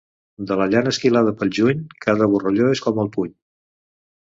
[0.51, 3.31] De la llana esquilada pel juny, cada borralló és com el puny.